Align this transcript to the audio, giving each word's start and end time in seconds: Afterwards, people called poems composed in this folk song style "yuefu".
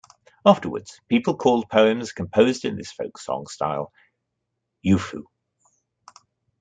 Afterwards, 0.43 0.99
people 1.09 1.37
called 1.37 1.69
poems 1.69 2.11
composed 2.11 2.65
in 2.65 2.75
this 2.75 2.91
folk 2.91 3.19
song 3.19 3.45
style 3.45 3.93
"yuefu". 4.83 5.25